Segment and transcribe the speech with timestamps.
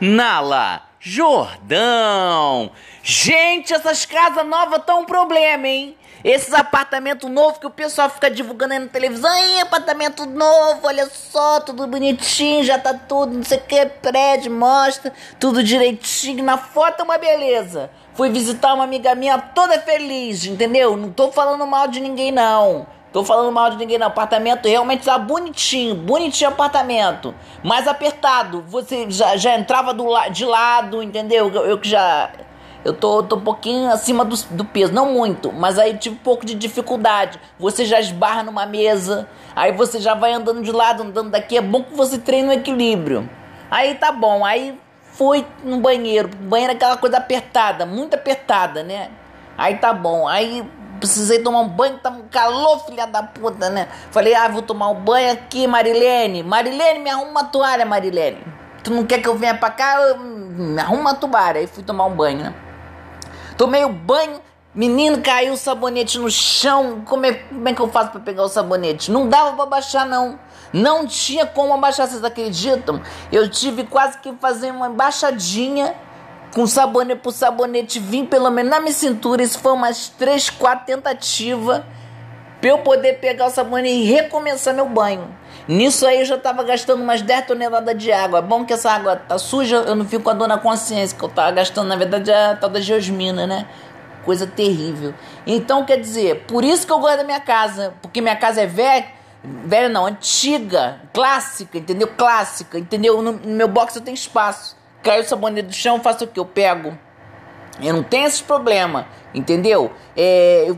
[0.00, 2.70] Nala, Jordão.
[3.02, 5.94] Gente, essas casas novas estão um problema, hein?
[6.24, 11.06] Esses apartamentos novos que o pessoal fica divulgando aí na televisão, Ih, apartamento novo, olha
[11.10, 16.56] só, tudo bonitinho, já tá tudo, não sei o que, prédio, mostra, tudo direitinho, na
[16.56, 17.90] foto é uma beleza.
[18.14, 20.96] Fui visitar uma amiga minha toda feliz, entendeu?
[20.96, 22.86] Não tô falando mal de ninguém, não.
[23.12, 24.06] Tô falando mal de ninguém, não.
[24.06, 27.34] Apartamento realmente tá bonitinho, bonitinho apartamento.
[27.62, 28.62] Mais apertado.
[28.68, 31.48] Você já, já entrava do, de lado, entendeu?
[31.48, 32.30] Eu que já.
[32.84, 36.18] Eu tô, tô um pouquinho acima do, do peso, não muito, mas aí tive um
[36.18, 37.38] pouco de dificuldade.
[37.58, 41.58] Você já esbarra numa mesa, aí você já vai andando de lado, andando daqui.
[41.58, 43.28] É bom que você treine o equilíbrio.
[43.70, 44.80] Aí tá bom, aí
[45.12, 46.30] fui no banheiro.
[46.32, 49.10] O banheiro é aquela coisa apertada, muito apertada, né?
[49.58, 50.64] Aí tá bom, aí
[51.00, 53.88] precisei tomar um banho, tá um calor, filha da puta, né?
[54.10, 56.42] Falei, ah, vou tomar um banho aqui, Marilene.
[56.42, 58.44] Marilene, me arruma uma toalha, Marilene.
[58.84, 60.00] Tu não quer que eu venha pra cá?
[60.02, 61.58] Eu, me arruma uma toalha.
[61.58, 62.54] Aí fui tomar um banho, né?
[63.56, 64.40] Tomei o banho,
[64.74, 67.02] menino, caiu o sabonete no chão.
[67.04, 69.10] Como é, como é que eu faço pra pegar o sabonete?
[69.10, 70.38] Não dava pra baixar, não.
[70.72, 73.02] Não tinha como abaixar, vocês acreditam?
[73.32, 75.94] Eu tive quase que fazer uma embaixadinha
[76.54, 79.42] com sabonete por sabonete vim pelo menos na minha cintura.
[79.42, 81.82] Isso foi umas 3, 4 tentativas
[82.60, 85.28] para eu poder pegar o sabonete e recomeçar meu banho.
[85.66, 88.40] Nisso aí eu já tava gastando umas 10 toneladas de água.
[88.40, 91.16] É bom que essa água tá suja, eu não fico com a dor na consciência
[91.16, 93.66] que eu tava gastando, na verdade, a tal da geosmina, né?
[94.24, 95.14] Coisa terrível.
[95.46, 98.66] Então, quer dizer, por isso que eu gosto da minha casa, porque minha casa é
[98.66, 99.06] velha,
[99.42, 102.08] velha não, antiga, clássica, entendeu?
[102.08, 103.22] Clássica, entendeu?
[103.22, 104.79] No, no meu box eu tenho espaço.
[105.02, 106.38] Caiu o sabonete do chão, faço o que?
[106.38, 106.96] Eu pego.
[107.82, 109.90] Eu não tenho esses problemas, entendeu?
[110.16, 110.68] É,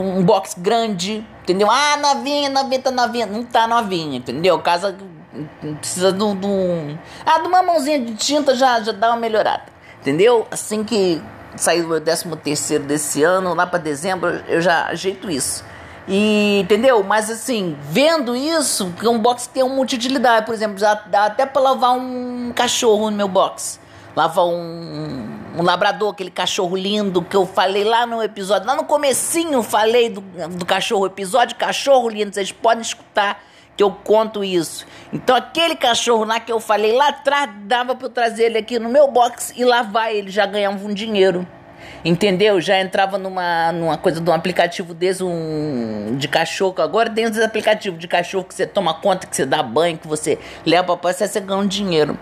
[0.00, 1.68] um box grande, entendeu?
[1.70, 3.26] Ah, novinha, novinha, tá novinha.
[3.26, 4.58] Não tá novinha, entendeu?
[4.58, 4.96] Casa
[5.78, 6.98] precisa de um.
[7.24, 9.64] Ah, de uma mãozinha de tinta já, já dá uma melhorada,
[10.00, 10.46] entendeu?
[10.50, 11.22] Assim que
[11.56, 15.64] sair o 13 terceiro desse ano, lá para dezembro, eu já ajeito isso.
[16.08, 17.02] E, entendeu?
[17.02, 20.46] Mas assim, vendo isso, que um box tem um de utilidade.
[20.46, 23.80] Por exemplo, já dá até para lavar um cachorro no meu box.
[24.14, 28.66] Lavar um, um labrador, aquele cachorro lindo que eu falei lá no episódio.
[28.66, 32.34] Lá no comecinho falei do, do cachorro, episódio cachorro lindo.
[32.34, 33.40] Vocês podem escutar
[33.76, 34.86] que eu conto isso.
[35.12, 38.78] Então aquele cachorro lá que eu falei lá atrás, dava para eu trazer ele aqui
[38.78, 41.46] no meu box e lavar ele, já ganhava um dinheiro.
[42.04, 42.60] Entendeu?
[42.60, 46.74] Já entrava numa, numa coisa de um aplicativo desse, um de cachorro.
[46.78, 50.08] Agora tem os aplicativos de cachorro que você toma conta, que você dá banho, que
[50.08, 52.18] você leva para você, você ganha um dinheiro.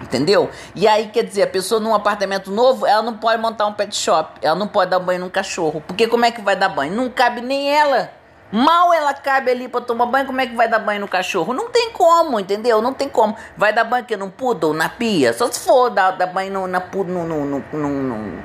[0.00, 0.50] Entendeu?
[0.74, 3.96] E aí, quer dizer, a pessoa num apartamento novo, ela não pode montar um pet
[3.96, 4.38] shop.
[4.42, 5.82] Ela não pode dar banho num cachorro.
[5.86, 6.94] Porque como é que vai dar banho?
[6.94, 8.10] Não cabe nem ela.
[8.52, 11.52] Mal ela cabe ali pra tomar banho, como é que vai dar banho no cachorro?
[11.52, 12.80] Não tem como, entendeu?
[12.80, 13.36] Não tem como.
[13.56, 15.32] Vai dar banho aqui num poodle, na pia?
[15.32, 18.42] Só se for dar, dar banho no, na, no, no, no, no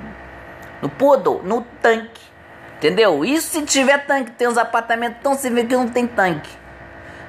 [0.81, 2.22] no poodle, no tanque.
[2.78, 3.24] Entendeu?
[3.24, 6.50] E se tiver tanque, tem uns apartamentos tão se vê que não tem tanque.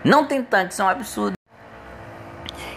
[0.02, 1.34] Não tem tanque, isso é um absurdo.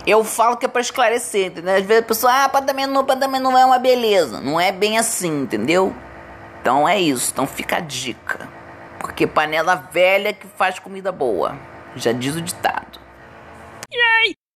[0.06, 1.76] Eu falo que é para esclarecer, entendeu?
[1.76, 4.42] Às vezes a pessoa, ah, apartamento não, apartamento não é uma beleza.
[4.42, 5.96] Não é bem assim, entendeu?
[6.62, 8.48] Então é isso, então fica a dica.
[9.00, 11.56] Porque panela velha que faz comida boa.
[11.96, 12.75] Já diz o ditado.